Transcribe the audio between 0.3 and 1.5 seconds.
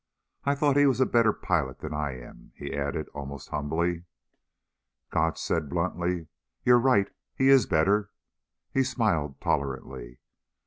I thought he was a better